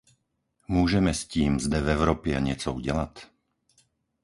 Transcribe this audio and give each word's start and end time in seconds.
Můžeme 0.67 1.13
s 1.13 1.25
tím 1.25 1.59
zde 1.59 1.81
v 1.81 1.89
Evropě 1.89 2.41
něco 2.41 2.73
udělat? 2.73 3.29